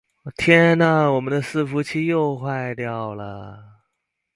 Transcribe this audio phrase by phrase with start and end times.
[0.35, 1.11] 天啊！
[1.11, 3.81] 我們的伺服器又壞掉了